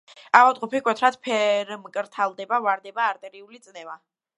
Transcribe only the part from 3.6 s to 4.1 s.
წნევა.